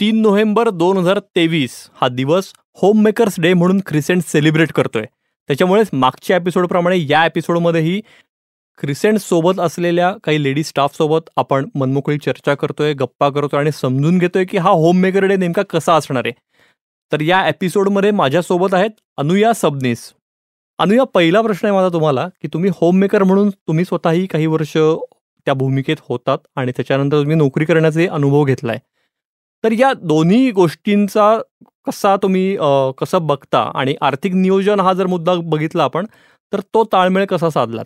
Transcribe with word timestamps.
तीन 0.00 0.20
नोव्हेंबर 0.20 0.70
दोन 0.70 0.96
हजार 0.96 1.18
तेवीस 1.18 1.90
हा 2.00 2.08
दिवस 2.08 2.52
होममेकर्स 2.82 3.40
डे 3.40 3.54
म्हणून 3.54 3.80
क्रिसेंट 3.86 4.22
सेलिब्रेट 4.26 4.72
करतोय. 4.72 5.04
त्याच्यामुळेच 5.46 5.90
मागच्या 5.92 6.36
एपिसोडप्रमाणे 6.36 6.96
या 7.08 7.26
एपिसोडमध्येही 7.26 8.00
क्रिसेंट 8.78 9.18
सोबत 9.18 9.60
असलेल्या 9.60 10.14
काही 10.24 10.42
लेडी 10.42 10.62
स्टाफ 10.64 10.96
सोबत 10.96 11.30
आपण 11.36 11.68
मनमोकळी 11.74 12.18
चर्चा 12.18 12.54
करतोय 12.54 12.92
गप्पा 12.92 13.28
करतोय 13.28 13.60
आणि 13.60 13.72
समजून 13.72 14.18
घेतोय 14.18 14.44
की 14.44 14.56
हा 14.56 14.70
होम 14.70 14.96
मेकर 14.96 15.24
डे 15.24 15.36
नेमका 15.36 15.62
कसा 15.62 15.94
असणार 15.94 16.22
आहे. 16.26 16.32
तर 17.12 17.20
या 17.20 17.48
एपिसोडमध्ये 17.48 18.10
माझ्यासोबत 18.10 18.74
आहेत 18.74 18.90
अनुया 19.16 19.52
सबनीस. 19.52 20.12
अनुया 20.78 21.04
पहिला 21.14 21.40
प्रश्न 21.42 21.66
आहे 21.66 21.74
माझा 21.74 21.88
तुम्हाला 21.92 22.26
की 22.42 22.48
तुम्ही 22.52 22.70
होममेकर 22.74 23.22
म्हणून 23.22 23.50
तुम्ही 23.50 23.84
स्वतःही 23.84 24.26
काही 24.26 24.46
वर्ष 24.46 24.72
त्या 24.76 25.54
भूमिकेत 25.54 25.96
होतात 26.08 26.38
आणि 26.56 26.72
त्याच्यानंतर 26.76 27.18
तुम्ही 27.18 27.36
नोकरी 27.36 27.64
करण्याचे 27.64 28.06
अनुभव 28.06 28.44
घेतलाय. 28.44 28.78
तर 29.64 29.72
या 29.72 29.92
दोन्ही 30.02 30.50
गोष्टींचा 30.50 31.36
कसा 31.86 32.14
तुम्ही 32.22 32.56
कसं 32.98 33.26
बघता 33.26 33.60
आणि 33.74 33.94
आर्थिक 34.02 34.34
नियोजन 34.34 34.80
हा 34.80 34.92
जर 34.92 35.06
मुद्दा 35.06 35.34
बघितला 35.44 35.84
आपण 35.84 36.06
तर 36.52 36.60
तो 36.74 36.84
ताळमेळ 36.92 37.24
कसा 37.26 37.50
साधलात? 37.50 37.84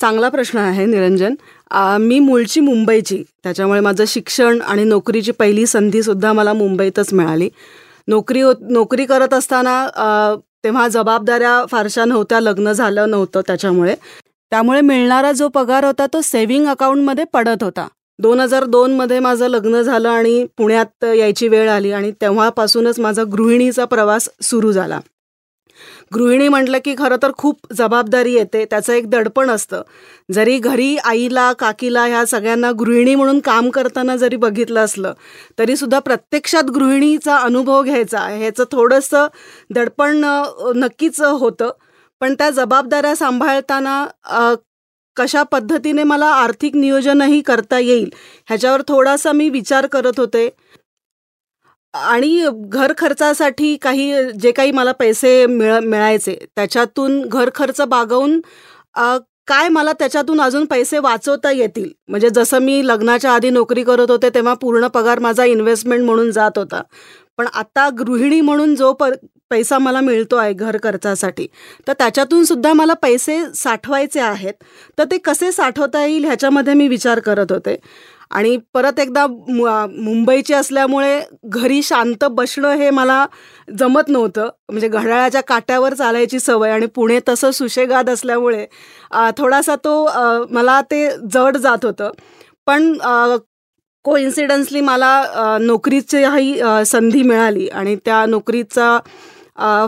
चांगला 0.00 0.28
प्रश्न 0.28 0.58
आहे 0.58 0.84
निरंजन. 0.86 1.34
मी 2.00 2.18
मूळची 2.20 2.60
मुंबईची 2.60 3.22
त्याच्यामुळे 3.42 3.80
माझं 3.80 4.04
शिक्षण 4.08 4.60
आणि 4.60 4.84
नोकरीची 4.84 5.32
पहिली 5.32 5.66
संधीसुद्धा 5.66 6.32
मला 6.32 6.52
मुंबईतच 6.52 7.12
मिळाली. 7.14 7.48
नोकरी 8.08 8.42
नोकरी 8.70 9.04
करत 9.06 9.34
असताना 9.34 9.86
तेव्हा 10.64 10.88
जबाबदाऱ्या 10.88 11.64
फारशा 11.70 12.04
नव्हत्या 12.04 12.40
लग्न 12.40 12.72
झालं 12.72 13.10
नव्हतं 13.10 13.40
त्याच्यामुळे. 13.40 13.94
त्यामुळे 14.50 14.80
मिळणारा 14.80 15.32
जो 15.32 15.48
पगार 15.48 15.84
होता 15.84 16.06
तो 16.06 16.20
सेव्हिंग 16.20 16.66
अकाउंटमध्ये 16.66 17.24
पडत 17.24 17.62
होता. 17.62 17.88
दोन 18.18 18.40
हजार 18.40 18.64
दोनमध्ये 18.64 19.18
माझं 19.18 19.46
लग्न 19.46 19.80
झालं 19.82 20.08
आणि 20.08 20.46
पुण्यात 20.56 21.04
यायची 21.04 21.48
वेळ 21.48 21.70
आली 21.70 21.92
आणि 21.92 22.12
तेव्हापासूनच 22.20 23.00
माझा 23.00 23.22
गृहिणीचा 23.22 23.84
प्रवास 23.84 24.28
सुरू 24.42 24.72
झाला. 24.72 25.00
गृहिणी 26.14 26.48
म्हटलं 26.48 26.78
की 26.84 26.94
खरं 26.98 27.16
तर 27.22 27.32
खूप 27.38 27.72
जबाबदारी 27.76 28.32
येते 28.34 28.64
त्याचं 28.64 28.92
एक 28.92 29.08
दडपण 29.10 29.50
असतं. 29.50 29.82
जरी 30.28 30.58
घरी 30.58 30.96
आईला 31.04 31.52
काकीला 31.58 32.04
ह्या 32.06 32.24
सगळ्यांना 32.26 32.70
गृहिणी 32.78 33.14
म्हणून 33.14 33.40
काम 33.40 33.68
करताना 33.70 34.16
जरी 34.16 34.36
बघितलं 34.36 34.80
असलं 34.80 35.12
तरीसुद्धा 35.58 35.98
प्रत्यक्षात 35.98 36.70
गृहिणीचा 36.74 37.36
अनुभव 37.36 37.82
घ्यायचा 37.82 38.20
ह्याचं 38.28 38.64
थोडंसं 38.72 39.26
दडपण 39.74 40.24
नक्कीच 40.76 41.20
होतं. 41.20 41.70
पण 42.20 42.34
त्या 42.34 42.50
जबाबदाऱ्या 42.50 43.14
सांभाळताना 43.16 44.04
कशा 45.16 45.42
पद्धतीने 45.42 46.02
मला 46.04 46.26
आर्थिक 46.32 46.74
नियोजनही 46.76 47.40
करता 47.42 47.78
येईल 47.78 48.08
ह्याच्यावर 48.48 48.82
थोडासा 48.88 49.32
मी 49.32 49.48
विचार 49.50 49.86
करत 49.86 50.18
होते. 50.20 50.48
आणि 51.94 52.46
घर 52.64 52.92
खर्चासाठी 52.98 53.76
काही 53.82 54.12
जे 54.40 54.50
काही 54.52 54.70
मला 54.72 54.92
पैसे 54.92 55.44
मिळ 55.46 55.78
मिळायचे 55.84 56.36
त्याच्यातून 56.56 57.20
घर 57.22 57.50
खर्च 57.54 57.80
बागवून 57.88 58.40
काय 59.48 59.68
मला 59.68 59.92
त्याच्यातून 59.98 60.40
अजून 60.40 60.64
पैसे 60.66 60.98
वाचवता 60.98 61.50
येतील? 61.50 61.88
म्हणजे 62.08 62.28
जसं 62.34 62.58
मी 62.62 62.86
लग्नाच्या 62.86 63.32
आधी 63.32 63.50
नोकरी 63.50 63.82
करत 63.84 64.10
होते 64.10 64.28
तेव्हा 64.34 64.54
पूर्ण 64.60 64.86
पगार 64.94 65.18
माझा 65.18 65.44
इन्व्हेस्टमेंट 65.44 66.04
म्हणून 66.04 66.30
जात 66.30 66.58
होता. 66.58 66.82
पण 67.38 67.46
आता 67.54 67.88
गृहिणी 67.98 68.40
म्हणून 68.40 68.74
जो 68.74 68.92
प 69.00 69.04
पैसा 69.50 69.78
मला 69.78 70.00
मिळतो 70.00 70.36
आहे 70.36 70.52
घर 70.52 70.76
खर्चासाठी 70.82 71.46
तर 71.88 71.92
त्याच्यातून 71.98 72.44
सुद्धा 72.44 72.72
मला 72.72 72.94
पैसे 73.02 73.38
साठवायचे 73.56 74.20
आहेत. 74.20 74.52
तर 74.98 75.04
ते 75.10 75.18
कसे 75.24 75.50
साठवता 75.52 76.04
येईल 76.06 76.24
ह्याच्यामध्ये 76.24 76.74
मी 76.74 76.88
विचार 76.88 77.20
करत 77.20 77.52
होते. 77.52 77.76
आणि 78.30 78.56
परत 78.74 78.98
एकदा 79.00 79.26
मुंबईची 79.26 80.54
असल्यामुळे 80.54 81.20
घरी 81.46 81.82
शांत 81.82 82.24
बसणं 82.30 82.74
हे 82.76 82.90
मला 82.90 83.24
जमत 83.78 84.08
नव्हतं. 84.08 84.48
म्हणजे 84.68 84.88
घड्याळाच्या 84.88 85.40
काट्यावर 85.48 85.94
चालायची 85.94 86.40
सवय 86.40 86.70
आणि 86.70 86.86
पुणे 86.94 87.18
तसं 87.28 87.50
सुशेगाद 87.50 88.10
असल्यामुळे 88.10 88.66
थोडासा 89.38 89.76
तो 89.84 89.94
मला 90.50 90.80
ते 90.90 91.08
जड 91.32 91.56
जात 91.56 91.84
होतं. 91.84 92.10
पण 92.66 92.96
कोइन्सिडन्सली 94.04 94.80
मला 94.80 95.58
नोकरीची 95.60 96.24
संधी 96.86 97.22
मिळाली 97.22 97.68
आणि 97.68 97.96
त्या 98.04 98.24
नोकरीचा 98.26 98.98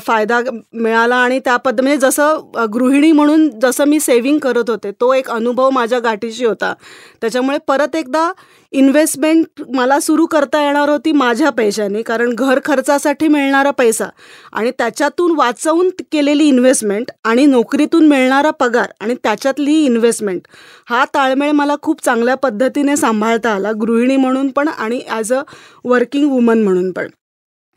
फायदा 0.07 0.41
मिळाला 0.73 1.17
आणि 1.17 1.39
त्या 1.45 1.57
पद्ध 1.57 1.81
म्हणजे 1.81 1.97
जसं 2.01 2.67
गृहिणी 2.73 3.11
म्हणून 3.13 3.49
जसं 3.63 3.85
मी 3.89 4.01
सेव्हिंग 4.01 4.39
करत 4.39 4.71
होते 4.71 4.91
तो 5.01 5.13
एक 5.15 5.31
अनुभव 5.31 5.71
माझ्या 5.71 5.99
गाठीशी 5.99 6.45
होता. 6.45 6.73
त्याच्यामुळे 7.21 7.59
परत 7.69 7.97
एकदा 7.97 8.31
इन्व्हेस्टमेंट 8.73 9.63
मला 9.77 9.99
सुरू 10.01 10.27
करता 10.27 10.63
येणार 10.63 10.89
होती 10.89 11.13
माझ्या 11.13 11.51
पैशाने 11.51 12.03
कारण 12.03 12.35
घर 12.35 12.59
खर्चासाठी 12.65 13.29
मिळणारा 13.29 13.71
पैसा 13.71 14.09
आणि 14.53 14.71
त्याच्यातून 14.79 15.35
वाचवून 15.37 15.89
केलेली 16.13 16.49
इन्व्हेस्टमेंट 16.49 17.11
आणि 17.25 17.47
नोकरीतून 17.47 18.07
मिळणारा 18.09 18.51
पगार 18.51 18.91
आणि 19.01 19.15
त्याच्यातली 19.23 19.75
इन्व्हेस्टमेंट 19.85 20.43
हा 20.91 21.05
ताळमेळ 21.15 21.51
मला 21.53 21.77
खूप 21.83 22.05
चांगल्या 22.05 22.35
पद्धतीने 22.35 22.97
सांभाळता 22.97 23.55
आला 23.55 23.73
गृहिणी 23.81 24.17
म्हणून 24.17 24.49
पण 24.51 24.69
आणि 24.69 25.01
ॲज 25.09 25.33
अ 25.33 25.43
वर्किंग 25.85 26.31
वुमन 26.33 26.63
म्हणून 26.63 26.91
पण. 26.93 27.09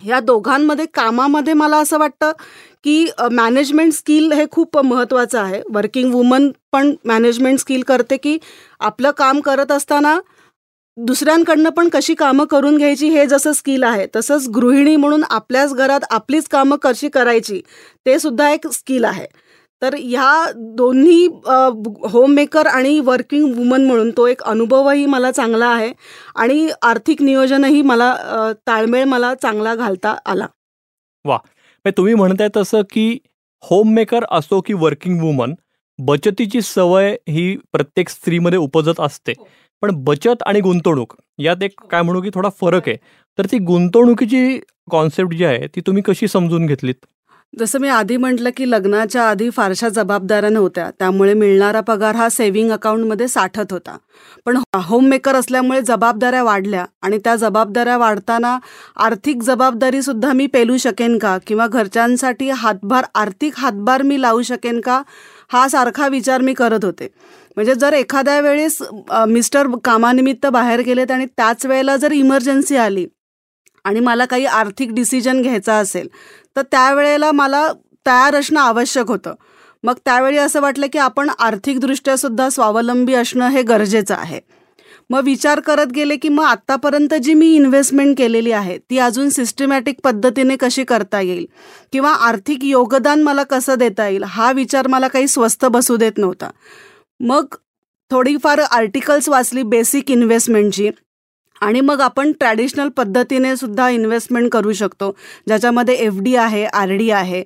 ह्या 0.03 0.19
दोघांमध्ये 0.19 0.85
कामामध्ये 0.93 1.53
मला 1.53 1.77
असं 1.77 1.99
वाटतं 1.99 2.31
की 2.83 3.05
मॅनेजमेंट 3.31 3.93
स्किल 3.93 4.31
हे 4.31 4.45
खूप 4.51 4.77
महत्त्वाचं 4.77 5.39
आहे. 5.39 5.61
वर्किंग 5.73 6.13
वुमन 6.13 6.49
पण 6.71 6.93
मॅनेजमेंट 7.05 7.59
स्किल 7.59 7.83
करते 7.87 8.17
की 8.17 8.37
आपलं 8.79 9.11
काम 9.17 9.39
करत 9.41 9.71
असताना 9.71 10.19
दुसऱ्यांकडनं 10.97 11.69
पण 11.69 11.87
कशी 11.89 12.13
कामं 12.15 12.45
करून 12.45 12.77
घ्यायची 12.77 13.07
हे 13.09 13.25
जसं 13.25 13.51
स्किल 13.53 13.83
आहे 13.83 14.05
तसंच 14.15 14.47
गृहिणी 14.55 14.95
म्हणून 14.95 15.23
आपल्याच 15.29 15.73
घरात 15.73 15.99
आपलीच 16.09 16.47
कामं 16.47 16.77
कशी 16.81 17.09
करायची 17.09 17.61
ते 18.05 18.17
सुद्धा 18.19 18.49
एक 18.49 18.67
स्किल 18.67 19.05
आहे. 19.05 19.25
तर 19.83 19.95
ह्या 19.99 20.51
दोन्ही 20.55 21.25
होममेकर 22.11 22.67
आणि 22.67 22.99
वर्किंग 22.99 23.53
वुमन 23.55 23.85
म्हणून 23.85 24.09
तो 24.09 24.27
एक 24.27 24.43
अनुभवही 24.43 25.05
मला 25.05 25.31
चांगला 25.31 25.67
आहे 25.67 25.91
आणि 26.35 26.67
आर्थिक 26.81 27.21
नियोजनही 27.21 27.81
मला 27.81 28.13
ताळमेळ 28.67 29.03
मला 29.03 29.33
चांगला 29.35 29.75
घालता 29.75 30.15
आला. 30.25 30.47
वा 31.25 31.37
तुम्ही 31.87 32.13
म्हणताय 32.13 32.49
तसं 32.57 32.81
की 32.91 33.17
होममेकर 33.63 34.23
असो 34.31 34.61
की 34.61 34.73
वर्किंग 34.73 35.21
वुमन 35.21 35.53
बचतीची 35.99 36.61
सवय 36.61 37.15
ही 37.29 37.55
प्रत्येक 37.71 38.09
स्त्रीमध्ये 38.09 38.59
उपजत 38.59 38.99
असते. 38.99 39.33
हो. 39.37 39.47
पण 39.81 39.91
बचत 40.03 40.43
आणि 40.45 40.59
गुंतवणूक 40.61 41.15
यात 41.39 41.63
एक 41.63 41.81
काय 41.91 42.01
म्हणू 42.01 42.21
की 42.21 42.29
थोडा 42.33 42.49
फरक 42.61 42.87
आहे. 42.87 42.97
तर 43.39 43.45
ती 43.45 43.57
गुंतवणुकीची 43.57 44.59
कॉन्सेप्ट 44.91 45.33
जी 45.33 45.45
आहे 45.45 45.67
ती 45.67 45.81
तुम्ही 45.81 46.03
कशी 46.05 46.27
समजून 46.27 46.65
घेतलीत? 46.65 47.05
जसं 47.53 47.79
मी 47.79 47.87
आधी 47.87 48.15
म्हटलं 48.17 48.49
की 48.57 48.65
लग्नाच्या 48.65 49.23
आधी 49.29 49.49
फारशा 49.55 49.89
जबाबदाऱ्या 49.89 50.49
नव्हत्या. 50.49 50.89
त्यामुळे 50.99 51.33
मिळणारा 51.33 51.81
पगार 51.87 52.15
हा 52.15 52.29
सेव्हिंग 52.29 52.71
अकाउंटमध्ये 52.71 53.27
साठत 53.27 53.71
होता. 53.71 53.95
पण 54.45 54.57
होममेकर 54.85 55.35
असल्यामुळे 55.35 55.81
जबाबदाऱ्या 55.87 56.43
वाढल्या 56.43 56.85
आणि 57.01 57.17
त्या 57.23 57.35
जबाबदाऱ्या 57.35 57.97
वाढताना 57.97 58.57
आर्थिक 59.05 59.41
जबाबदारीसुद्धा 59.43 60.31
मी 60.33 60.47
पेलू 60.53 60.77
शकेन 60.77 61.17
का? 61.17 61.37
किंवा 61.47 61.67
घरच्यांसाठी 61.67 62.49
हातभार 62.49 63.05
आर्थिक 63.15 63.53
हातभार 63.57 64.01
मी 64.01 64.21
लावू 64.21 64.41
शकेन 64.41 64.79
का? 64.81 65.01
हा 65.53 65.67
सारखा 65.69 66.07
विचार 66.07 66.41
मी 66.41 66.53
करत 66.53 66.85
होते. 66.85 67.07
म्हणजे 67.55 67.73
जर 67.75 67.93
एखाद्या 67.93 68.39
वेळेस 68.41 68.77
मिस्टर 69.27 69.67
कामानिमित्त 69.83 70.45
बाहेर 70.47 70.79
गेलेत 70.85 71.11
आणि 71.11 71.25
त्याच 71.37 71.65
वेळेला 71.65 71.95
जर 71.97 72.11
इमर्जन्सी 72.11 72.75
आली 72.77 73.05
आणि 73.83 73.99
मला 73.99 74.25
काही 74.25 74.45
आर्थिक 74.45 74.91
डिसिजन 74.91 75.41
घ्यायचा 75.41 75.73
असेल 75.73 76.07
तर 76.55 76.61
त्यावेळेला 76.61 77.31
मला 77.31 77.71
तयार 78.05 78.35
असणं 78.35 78.59
आवश्यक 78.59 79.07
होतं. 79.07 79.33
मग 79.83 79.93
त्यावेळी 80.05 80.37
असं 80.37 80.61
वाटलं 80.61 80.87
की 80.93 80.99
आपण 80.99 81.29
आर्थिकदृष्ट्यासुद्धा 81.39 82.49
स्वावलंबी 82.49 83.13
असणं 83.13 83.49
हे 83.49 83.61
गरजेचं 83.61 84.15
आहे. 84.15 84.39
मग 85.09 85.23
विचार 85.23 85.59
करत 85.59 85.87
गेले 85.87 86.15
की 86.15 86.29
मग 86.29 86.43
आत्तापर्यंत 86.43 87.13
जी 87.13 87.33
मी 87.33 87.55
इन्व्हेस्टमेंट 87.55 88.17
केलेली 88.17 88.51
आहे 88.51 88.77
ती 88.77 88.97
अजून 88.97 89.29
सिस्टमॅटिक 89.29 89.95
पद्धतीने 90.03 90.55
कशी 90.55 90.83
करता 90.83 91.21
येईल? 91.21 91.45
किंवा 91.93 92.13
आर्थिक 92.13 92.63
योगदान 92.63 93.23
मला 93.23 93.43
कसं 93.43 93.75
देता 93.75 94.07
येईल? 94.07 94.23
हा 94.23 94.51
विचार 94.51 94.87
मला 94.87 95.07
काही 95.07 95.27
स्वस्त 95.27 95.65
बसू 95.65 95.97
देत 95.97 96.17
नव्हता. 96.17 96.49
मग 97.19 97.45
थोडीफार 98.11 98.59
आर्टिकल्स 98.59 99.29
वाचली 99.29 99.63
बेसिक 99.63 100.11
इन्व्हेस्टमेंटची 100.11 100.89
आणि 101.63 101.81
मग 101.81 102.01
आपण 102.01 102.31
ट्रॅडिशनल 102.31 102.89
पद्धतीने 102.97 103.55
सुद्धा 103.55 103.89
इन्व्हेस्टमेंट 103.89 104.51
करू 104.51 104.73
शकतो. 104.73 105.11
ज्याच्यामध्ये 105.47 105.95
एफ 105.95 106.19
डी 106.21 106.35
आहे 106.35 106.65
आर 106.65 106.91
डी 106.91 107.09
आहे 107.11 107.43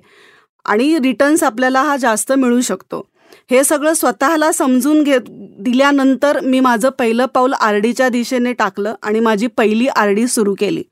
आणि 0.64 0.98
रिटर्न्स 1.04 1.42
आपल्याला 1.42 1.82
हा 1.82 1.96
जास्त 1.96 2.32
मिळू 2.32 2.60
शकतो. 2.60 3.06
हे 3.50 3.62
सगळं 3.64 3.92
स्वतःला 3.94 4.50
समजून 4.52 5.02
घे 5.02 5.18
दिल्यानंतर 5.60 6.38
मी 6.40 6.60
माझं 6.60 6.88
पहिलं 6.98 7.26
पाऊल 7.26 7.52
आर 7.52 7.76
डीच्या 7.78 8.08
दिशेने 8.08 8.52
टाकलं 8.52 8.94
आणि 9.02 9.20
माझी 9.20 9.46
पहिली 9.46 9.86
आर 9.88 10.08
डी 10.08 10.26
सुरू 10.28 10.54
केली. 10.58 10.82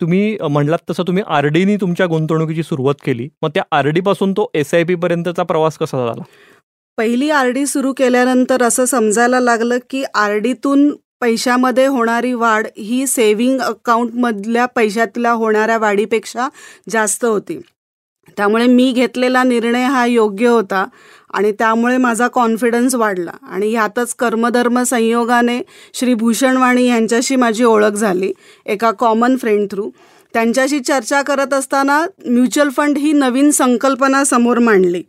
तुम्ही 0.00 0.36
म्हणलात 0.42 0.78
तसं 0.90 1.02
तुम्ही 1.06 1.22
आर 1.26 1.46
डीनी 1.46 1.76
तुमच्या 1.76 2.06
गुंतवणुकीची 2.06 2.62
सुरुवात 2.62 2.94
केली. 3.04 3.28
मग 3.42 3.50
त्या 3.54 3.62
आर 3.72 3.88
डी 3.88 4.00
पासून 4.00 4.32
तो 4.32 4.50
एस 4.54 4.74
आय 4.74 4.84
पी 4.84 4.94
पर्यंतचा 4.94 5.42
प्रवास 5.42 5.78
कसा 5.78 6.06
झाला? 6.06 6.22
पहिली 6.98 7.30
आर 7.30 7.50
डी 7.50 7.66
सुरू 7.66 7.92
केल्यानंतर 7.92 8.62
असं 8.62 8.84
समजायला 8.84 9.40
लागलं 9.40 9.78
की 9.90 10.04
आर 10.14 10.36
डीतून 10.38 10.88
पैशामध्ये 11.20 11.86
होणारी 11.86 12.32
वाढ 12.32 12.66
ही 12.76 13.06
सेव्हिंग 13.06 13.60
अकाउंटमधल्या 13.60 14.66
पैशातल्या 14.66 15.30
होणाऱ्या 15.32 15.78
वाढीपेक्षा 15.78 16.48
जास्त 16.90 17.24
होती. 17.24 17.58
त्यामुळे 18.36 18.66
मी 18.66 18.90
घेतलेला 18.92 19.42
निर्णय 19.42 19.84
हा 19.84 20.04
योग्य 20.06 20.48
होता 20.48 20.84
आणि 21.34 21.52
त्यामुळे 21.52 21.96
माझा 21.96 22.28
कॉन्फिडन्स 22.28 22.94
वाढला. 22.94 23.30
आणि 23.42 23.70
ह्यातच 23.70 24.14
कर्मधर्म 24.14 24.82
संयोगाने 24.82 25.60
श्री 25.94 26.14
भूषणवाणी 26.14 26.86
यांच्याशी 26.86 27.36
माझी 27.36 27.64
ओळख 27.64 27.94
झाली 27.94 28.32
एका 28.66 28.90
कॉमन 28.90 29.36
फ्रेंड 29.36 29.66
थ्रू 29.70 29.90
त्यांच्याशी 30.34 30.80
चर्चा 30.80 31.22
करत 31.22 31.54
असताना 31.54 32.04
म्युच्युअल 32.26 32.68
फंड 32.68 32.98
ही 32.98 33.12
नवीन 33.12 33.50
संकल्पना 33.50 34.24
समोर 34.24 34.58
मांडली. 34.58 35.02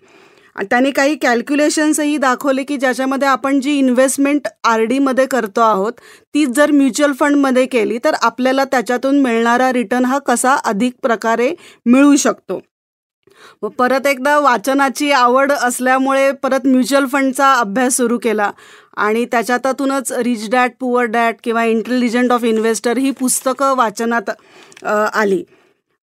आणि 0.57 0.67
त्यांनी 0.69 0.91
काही 0.91 1.15
कॅल्क्युलेशन्सही 1.15 2.17
दाखवले 2.17 2.63
की 2.63 2.77
ज्याच्यामध्ये 2.77 3.27
आपण 3.27 3.59
जी 3.61 3.77
इन्व्हेस्टमेंट 3.77 4.47
आर 4.63 4.81
डीमध्ये 4.83 5.25
करतो 5.25 5.61
आहोत 5.61 5.93
तीच 6.33 6.49
जर 6.49 6.71
म्युच्युअल 6.71 7.11
फंडमध्ये 7.19 7.65
केली 7.65 7.97
तर 8.03 8.15
आपल्याला 8.21 8.63
त्याच्यातून 8.65 9.19
मिळणारा 9.21 9.71
रिटर्न 9.73 10.05
हा 10.05 10.17
कसा 10.27 10.55
अधिक 10.65 10.93
प्रकारे 11.03 11.53
मिळू 11.85 12.15
शकतो. 12.15 12.59
व 13.61 13.67
परत 13.69 14.07
एकदा 14.07 14.37
वाचनाची 14.39 15.11
आवड 15.11 15.51
असल्यामुळे 15.51 16.31
परत 16.43 16.65
म्युच्युअल 16.65 17.05
फंडचा 17.11 17.51
अभ्यास 17.53 17.97
सुरू 17.97 18.17
केला 18.23 18.49
आणि 18.97 19.25
त्याच्यातूनच 19.25 20.11
रिच 20.13 20.49
डॅट 20.51 20.71
पुअर 20.79 21.05
डॅट 21.05 21.35
किंवा 21.43 21.63
इंटेलिजंट 21.65 22.31
ऑफ 22.31 22.43
इन्व्हेस्टर 22.43 22.97
ही 22.97 23.11
पुस्तकं 23.11 23.75
वाचनात 23.77 24.29
आली. 25.13 25.43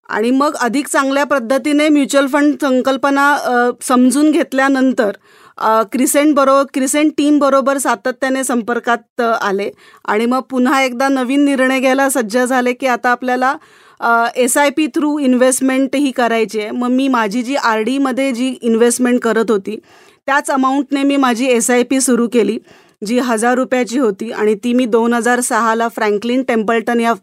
आणि 0.09 0.31
मग 0.31 0.55
अधिक 0.61 0.87
चांगल्या 0.87 1.23
पद्धतीने 1.25 1.87
म्युच्युअल 1.89 2.27
फंड 2.33 2.55
संकल्पना 2.61 3.35
समजून 3.83 4.31
घेतल्यानंतर 4.31 5.11
क्रिसेंट 5.91 6.33
बरोबर 6.35 6.63
क्रिसेंट 6.73 7.11
टीम 7.17 7.37
बरोबर 7.39 7.77
सातत्याने 7.77 8.43
संपर्कात 8.43 9.21
आले. 9.21 9.69
आणि 10.05 10.25
मग 10.25 10.41
पुन्हा 10.49 10.81
एकदा 10.83 11.07
नवीन 11.07 11.45
निर्णय 11.45 11.79
घ्यायला 11.79 12.09
सज्ज 12.09 12.37
झाले 12.37 12.73
की 12.73 12.87
आता 12.87 13.09
आपल्याला 13.09 13.55
S 14.35 14.57
I 14.57 14.69
P 14.77 14.87
through 14.95 15.17
investment 15.19 15.95
ही 15.95 16.11
करायची 16.11 16.59
आहे. 16.59 16.71
मग 16.71 16.89
मी 16.89 17.07
माझी 17.07 17.41
जी 17.43 17.55
आर 17.55 17.81
डीमध्ये 17.81 18.31
जी 18.31 18.53
इन्व्हेस्टमेंट 18.61 19.19
करत 19.21 19.51
होती 19.51 19.77
त्याच 20.27 20.49
अमाऊंटने 20.51 21.03
मी 21.03 21.17
माझी 21.17 21.47
एस 21.47 21.69
आय 21.71 21.83
पी 21.83 22.01
सुरू 22.01 22.27
केली 22.33 22.57
जी 23.07 23.19
हजार 23.19 23.55
रुपयाची 23.57 23.99
होती. 23.99 24.31
आणि 24.31 24.55
ती 24.63 24.73
मी 24.73 24.85
दोन 24.85 25.13
हजार 25.13 25.39
सहाला 25.41 25.87
फ्रँकलिन 25.95 26.43
टेम्पल्टन 26.47 26.99
या 26.99 27.13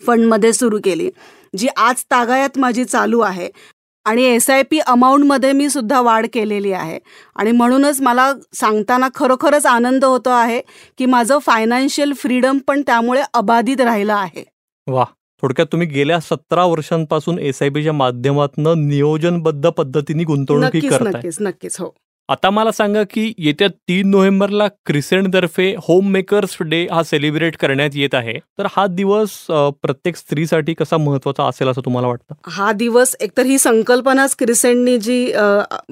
फंडमध्ये 0.00 0.52
सुरू 0.52 0.78
केली. 0.84 1.10
जी 1.54 1.68
आज 1.76 2.02
तागायत 2.10 2.58
माझी 2.58 2.84
चालू 2.84 3.20
आहे 3.20 3.48
आणि 4.06 4.22
एस 4.24 4.48
आय 4.50 4.62
पी 4.62 4.78
अमाऊंटमध्ये 4.78 5.52
मी 5.52 5.68
सुद्धा 5.70 6.00
वाढ 6.00 6.26
केलेली 6.32 6.72
आहे. 6.72 6.98
आणि 7.36 7.50
म्हणूनच 7.52 8.00
मला 8.00 8.32
सांगताना 8.54 9.08
खरोखरच 9.14 9.66
आनंद 9.66 10.04
होतो 10.04 10.30
आहे 10.30 10.60
की 10.98 11.06
माझं 11.06 11.38
फायनान्शियल 11.38 12.12
फ्रीडम 12.16 12.58
पण 12.58 12.82
त्यामुळे 12.82 13.22
अबाधित 13.34 13.80
राहिलं 13.80 14.12
आहे. 14.12 14.44
वा 14.86 15.04
थोडक्यात 15.42 15.66
तुम्ही 15.72 15.86
गेल्या 15.88 16.18
सतरा 16.20 16.64
वर्षांपासून 16.64 17.38
एस 17.38 17.62
आय 17.62 17.68
पीच्या 17.68 17.92
माध्यमातून 17.92 18.88
नियोजनबद्ध 18.88 19.68
पद्धतीने 19.68 20.24
गुंतवणूक 20.24 20.76
नक्कीच 21.04 21.36
नक्कीच 21.40 21.80
हो. 21.80 21.94
आता 22.28 22.50
मला 22.50 22.70
सांगा 22.72 23.02
की 23.10 23.32
येत्या 23.38 23.66
तीन 23.68 24.10
नोव्हेंबरला 24.10 24.66
क्रिसेंटतर्फे 24.86 25.68
होम 25.88 26.10
मेकर्स 26.12 26.56
डे 26.60 26.86
हा 26.90 27.02
सेलिब्रेट 27.04 27.56
करण्यात 27.60 27.90
येत 27.94 28.14
आहे. 28.14 28.32
तर 28.58 28.66
हा 28.76 28.86
दिवस 28.86 29.30
प्रत्येक 29.82 30.16
स्त्रीसाठी 30.16 30.74
कसा 30.74 30.96
महत्त्वाचा 30.96 31.46
असेल 31.48 31.68
असं 31.68 31.80
तुम्हाला 31.84 32.08
वाटतं? 32.08 32.34
हा 32.50 32.70
दिवस 32.72 33.14
एकतर 33.20 33.46
ही 33.46 33.58
संकल्पनाच 33.58 34.36
क्रिसेंटनी 34.38 34.96
जी 34.98 35.32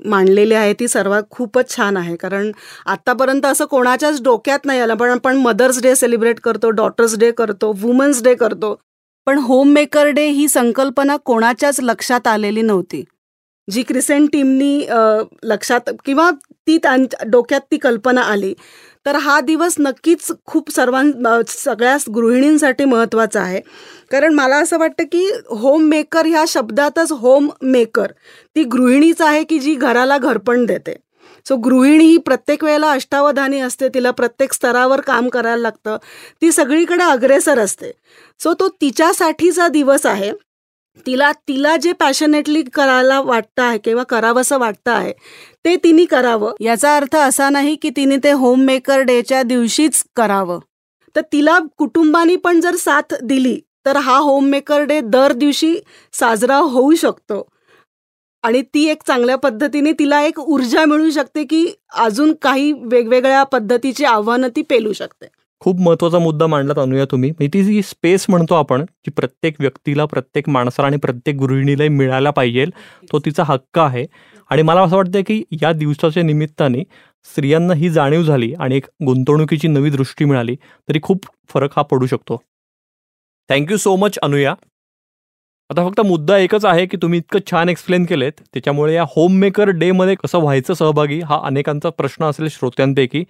मांडलेली 0.07 0.55
आहे 0.55 0.73
ती 0.81 0.89
सर्वात 0.89 1.23
खूपच 1.31 1.77
छान 1.77 1.97
आहे. 1.97 2.17
कारण 2.17 2.51
आतापर्यंत 2.87 3.47
असं 3.47 3.65
कोणाच्याच 3.71 4.23
डोक्यात 4.25 4.67
नाही 4.67 4.81
आलं. 4.81 4.95
पण 4.95 5.11
आपण 5.11 5.37
मदर्स 5.37 5.83
डे 5.83 5.95
सेलिब्रेट 5.97 6.41
करतो 6.41 6.71
डॉटर्स 6.71 7.19
डे 7.19 7.31
करतो 7.39 7.73
वुमन्स 7.81 8.23
डे 8.25 8.35
करतो. 8.35 8.75
पण 9.27 9.39
होम 9.39 9.73
मेकर 9.73 10.07
डे 10.11 10.27
ही 10.27 10.49
संकल्पना 10.49 11.17
कोणाच्याच 11.25 11.81
लक्षात 11.81 12.27
आलेली 12.27 12.63
नव्हती. 12.63 13.05
जी 13.71 13.83
क्रिसेंट 13.83 14.29
टीमनी 14.33 14.87
लक्षात 15.45 15.91
किंवा 16.05 16.31
ती 16.67 16.77
त्यांच्या 16.79 17.29
डोक्यात 17.31 17.61
ती 17.71 17.77
कल्पना 17.79 18.21
आली 18.23 18.55
तर 19.07 19.17
हा 19.17 19.41
दिवस 19.41 19.75
नक्कीच 19.79 20.31
खूप 20.47 20.71
सर्वां 20.71 21.41
सगळ्या 21.49 21.97
गृहिणींसाठी 22.15 22.85
महत्त्वाचा 22.85 23.41
आहे. 23.41 23.61
कारण 24.11 24.35
मला 24.35 24.57
असं 24.57 24.79
वाटतं 24.79 25.05
की 25.13 25.25
होम 25.51 25.85
मेकर 25.89 26.27
ह्या 26.27 26.45
शब्दातच 26.49 27.13
होम 27.13 27.49
मेकर 27.63 28.13
ती 28.57 28.65
गृहिणीच 28.65 29.23
आहे 29.23 29.43
की 29.45 29.59
जी 29.59 29.75
घराला 29.75 30.19
घरपण 30.19 30.65
देते. 30.67 30.95
सो 31.47 31.57
गृहिणी 31.57 32.05
ही 32.05 32.17
प्रत्येक 32.19 32.65
वेळेला 32.65 32.91
अष्टावधानी 32.93 33.61
असते 33.61 33.89
तिला 33.95 34.11
प्रत्येक 34.11 34.53
स्तरावर 34.53 35.01
काम 35.01 35.29
करायला 35.29 35.63
लागतं 35.63 35.97
ती 36.43 36.53
सगळीकडे 36.53 37.05
अग्रेसर 37.05 37.59
असते. 37.59 37.93
सो 38.41 38.53
तो 38.61 38.69
तिच्यासाठीचा 38.81 39.69
दिवस 39.69 40.07
आहे. 40.07 40.33
तिला 41.07 41.33
तिला 41.49 41.77
जे 41.77 41.93
पॅशनेटली 41.93 42.63
करायला 42.63 43.21
वाटतं 43.21 43.63
आहे 43.63 43.79
किंवा 43.79 44.03
करावंसं 44.03 44.59
वाटतं 44.59 44.91
आहे 44.91 45.13
ते 45.65 45.77
तिने 45.77 46.05
करावं. 46.05 46.53
याचा 46.61 46.97
अर्थ 46.97 47.17
असा 47.17 47.49
नाही 47.51 47.77
की 47.77 47.91
तिने 47.91 48.17
ते 48.17 48.31
होम 48.31 48.61
मेकर 48.61 49.01
डेच्या 49.01 49.43
दिवशीच 49.43 50.05
करावं. 50.17 50.59
तर 51.17 51.21
तिला 51.33 51.59
कुटुंबानी 51.79 52.37
पण 52.37 52.61
जर 52.61 52.77
साथ 52.77 53.15
दिली 53.23 53.61
तर 53.87 53.97
हा 53.97 54.17
होम 54.17 54.45
मेकर 54.45 54.83
डे 54.83 55.01
दर 55.01 55.33
दिवशी 55.33 55.77
साजरा 56.13 56.57
होऊ 56.57 56.95
शकतो. 56.95 57.49
आणि 58.43 58.63
ती 58.63 58.85
एक 58.85 59.03
चांगल्या 59.07 59.37
पद्धतीने 59.37 59.93
तिला 59.93 60.23
एक 60.23 60.39
ऊर्जा 60.41 60.85
मिळू 60.85 61.11
शकते 61.11 61.45
की 61.45 61.67
अजून 61.93 62.33
काही 62.43 62.73
वेगवेगळ्या 62.73 63.43
पद्धतीची 63.43 64.05
आव्हानं 64.05 64.49
ती 64.49 64.63
पेलू 64.63 64.93
शकते. 64.93 65.27
खूप 65.61 65.81
महत्त्वाचा 65.81 66.19
मुद्दा 66.19 66.47
मांडलात 66.47 66.79
अनुया 66.79 67.05
तुम्ही. 67.11 67.31
म्हणजे 67.31 67.49
ती 67.55 67.65
जी 67.65 67.83
स्पेस 67.83 68.27
म्हणतो 68.29 68.55
आपण 68.55 68.85
की 69.05 69.11
प्रत्येक 69.11 69.61
व्यक्तीला 69.61 70.05
प्रत्येक 70.05 70.49
माणसाला 70.49 70.87
आणि 70.87 70.97
प्रत्येक 70.97 71.37
गृहिणीला 71.37 71.89
मिळायला 71.91 72.31
पाहिजे 72.31 72.65
तो 73.13 73.19
तिचा 73.19 73.45
हक्क 73.47 73.79
आहे. 73.79 74.05
आणि 74.51 74.63
मला 74.63 74.83
असं 74.83 74.97
वाटतं 74.97 75.23
की 75.27 75.43
या 75.63 75.73
दिवसाच्या 75.73 76.23
निमित्ताने 76.23 76.83
स्त्रियांना 77.27 77.75
ही 77.75 77.91
जाणीव 77.91 78.23
झाली 78.23 78.53
आणि 78.55 78.77
एक 78.77 78.87
गुंतवणुकीची 79.07 79.69
नवी 79.69 79.91
दृष्टी 79.91 80.25
मिळाली 80.25 80.55
तरी 80.89 80.99
खूप 81.03 81.27
फरक 81.55 81.73
हा 81.77 81.83
पडू 81.83 82.07
शकतो. 82.07 82.43
Thank you 83.49 83.77
so 83.77 83.95
much 83.97 84.19
Anuya. 84.23 84.55
आता 85.71 85.89
फक्त 85.89 86.01
मुद्दा 86.01 86.37
एकच 86.39 86.65
आहे 86.65 86.87
की 86.87 86.97
तुम्ही 87.03 87.19
इतकं 87.19 87.51
छान 87.51 87.69
एक्सप्लेन 87.69 88.05
केलेत 88.05 88.33
त्याच्यामुळे 88.55 88.95
या 88.95 89.05
होममेकर 89.17 89.69
डेमध्ये 89.71 90.15
कसं 90.25 90.39
व्हायचं 90.39 90.75
सहभागी 90.75 91.21
हा 91.21 91.41
अनेकांचा 91.47 91.91
प्रश्न 91.91 92.25
असेल 92.25 92.49
श्रोत्यांपैकी. 92.49 93.25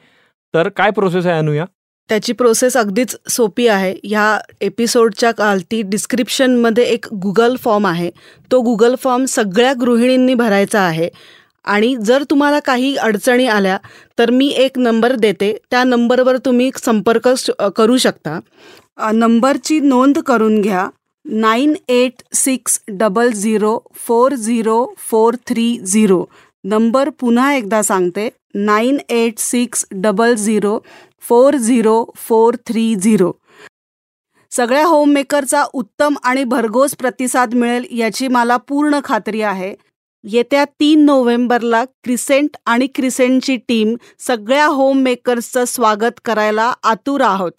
तर 0.54 0.68
काय 0.68 0.90
प्रोसेस 0.90 1.26
आहे 1.26 1.38
अनुया? 1.38 1.64
त्याची 2.10 2.32
प्रोसेस 2.32 2.76
अगदीच 2.76 3.16
सोपी 3.28 3.66
आहे. 3.66 3.94
ह्या 4.04 4.38
एपिसोडच्या 4.60 5.32
खालती 5.32 5.82
डिस्क्रिप्शनमध्ये 5.82 6.84
एक 6.84 7.06
गुगल 7.14 7.56
फॉर्म 7.56 7.86
आहे. 7.86 8.10
तो 8.52 8.60
गुगल 8.60 8.94
फॉर्म 9.02 9.24
सगळ्या 9.24 9.72
गृहिणींनी 9.80 10.34
भरायचा 10.34 10.80
आहे. 10.80 11.08
आणि 11.64 11.96
जर 12.04 12.24
तुम्हाला 12.30 12.58
काही 12.58 12.96
अडचणी 12.96 13.46
आल्या 13.46 13.78
तर 14.18 14.30
मी 14.30 14.48
एक 14.48 14.78
नंबर 14.78 15.14
देते. 15.14 15.58
त्या 15.70 15.84
नंबरवर 15.84 16.36
तुम्ही 16.36 16.70
संपर्क 16.84 17.28
करू 17.76 17.96
शकता. 17.98 18.40
नंबरची 19.12 19.80
नोंद 19.80 20.18
करून 20.18 20.60
घ्या. 20.60 20.88
Nine 21.24 21.74
eight 21.88 22.22
six 22.34 22.80
double 22.88 23.30
zero 23.30 23.78
four 23.94 24.34
zero 24.34 24.86
four 24.98 25.34
three 25.46 25.78
zero. 25.78 26.24
Number 26.64 27.08
पुन्हा 27.20 27.54
एकदा 27.54 27.82
सांगते. 27.82 28.28
Nine 28.54 28.98
eight 29.08 29.34
six 29.38 29.86
double 29.90 30.34
zero 30.34 30.78
four 31.20 31.56
zero 31.56 32.04
four 32.16 32.54
three 32.66 32.94
zero. 32.94 33.32
सगळ्या 34.50 34.86
होममेकरचा 34.86 35.64
उत्तम 35.72 36.14
आणि 36.24 36.44
भरघोस 36.44 36.96
प्रतिसाद 36.96 37.54
मिळेल 37.54 37.86
याची 37.90 38.28
मला 38.28 38.56
पूर्ण 38.56 39.00
खात्री 39.04 39.42
आहे. 39.42 39.74
येत्या 40.24 40.64
तीन 40.64 41.04
नोव्हेंबरला 41.04 41.84
क्रिसेंट 41.84 42.56
आणि 42.66 42.86
क्रिसेंटची 42.86 43.56
टीम 43.56 43.96
सगळ्या 44.18 44.66
होममेकर्सचं 44.66 45.64
स्वागत 45.64 46.20
करायला 46.24 46.72
आतुर 46.82 47.20
आहोत. 47.20 47.52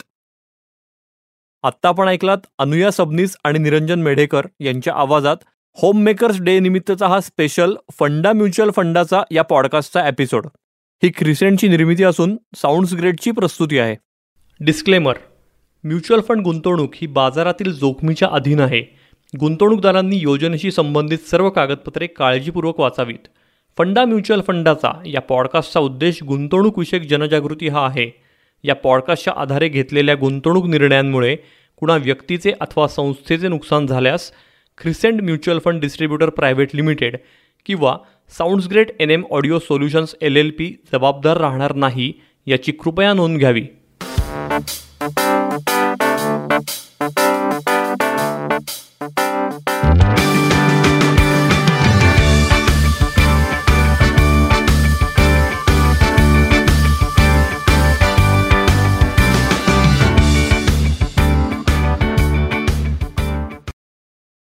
आत्ता 1.64 1.90
आपण 1.90 2.08
ऐकलात 2.08 2.38
अनुया 2.60 2.92
सबनीस 2.92 3.38
आणि 3.44 3.60
निरंजन 3.60 4.02
मेढेकर 4.02 4.42
यांच्या 4.60 4.94
आवाजात 4.94 5.38
होममेकर्स 5.82 6.42
डे 6.42 6.60
निमित्तचा 6.60 7.08
हा 7.08 7.20
स्पेशल 7.22 7.76
फंडा 8.00 8.34
म्युच्युअल 8.34 8.72
फंडाचा 8.72 9.24
या 9.32 9.42
पॉडकास्टचा 9.42 10.08
एपिसोड 10.08 10.48
ही 11.04 11.10
क्रिसेंटची 11.10 11.68
निर्मिती 11.68 12.04
असून 12.04 12.38
साऊंड्स 12.56 12.94
ग्रेडची 12.94 13.32
प्रस्तुती 13.32 13.80
आहे. 13.80 13.96
डिस्क्लेमर 14.60 15.14
म्युच्युअल 15.84 16.22
फंड 16.22 16.42
गुंतवणूक 16.42 16.92
ही 16.96 17.08
बाजारातील 17.08 17.74
जोखमीच्या 17.74 18.28
अधीन 18.32 18.60
आहे. 18.60 18.98
गुंतवणूकदारांनी 19.40 20.16
योजनेशी 20.16 20.72
संबंधित 20.72 21.18
सर्व 21.18 21.50
कागदपत्रे 21.50 22.08
काळजीपूर्वक 22.08 22.80
वाचावीत. 22.80 23.28
फंडा 23.78 24.06
म्युच्युअल 24.06 24.42
फंडाचा 24.42 25.02
या 25.06 25.22
पॉडकास्टचा 25.22 25.80
उद्देश 25.80 26.24
गुंतवणूकविषयक 26.24 27.02
जनजागृती 27.02 27.68
हा 27.68 27.86
आहे. 27.86 28.12
या 28.64 28.76
पॉडकास्टच्या 28.76 29.34
आधारे 29.38 29.68
घेतलेल्या 29.68 30.16
गुंतवणूक 30.16 30.66
निर्णयांमुळे 30.66 31.36
कुणा 31.78 31.96
व्यक्तीचे 31.96 32.52
अथवा 32.62 32.88
संस्थेचे 32.88 33.48
नुकसान 33.48 33.88
झाल्यास 33.88 34.32
Crescent 34.78 35.22
mutual 35.22 35.60
fund 35.60 35.82
distributor 35.82 36.30
private 36.30 36.76
limited 36.76 37.18
किंवा 37.66 37.96
sounds 38.38 38.68
great 38.68 38.96
N 39.00 39.12
M 39.12 39.24
audio 39.32 39.60
solutions 39.60 40.16
L 40.22 40.38
L 40.38 40.50
P 40.50 40.68
जबाबदार 40.94 41.38
राहणार 41.38 41.74
नाही 41.76 42.12
याची 42.48 42.72
कृपया 42.72 43.14
नोंद 43.14 43.38
घ्यावी. 43.38 43.64